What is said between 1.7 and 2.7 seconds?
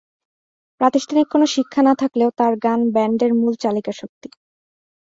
না থাকলেও তার